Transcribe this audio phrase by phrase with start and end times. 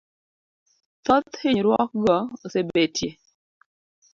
[1.05, 2.15] Thoth hinyruokgo
[2.45, 3.07] osebetie